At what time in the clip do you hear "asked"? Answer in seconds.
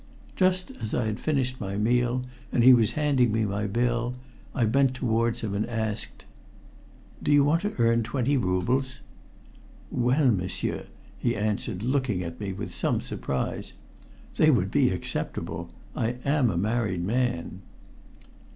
5.67-6.25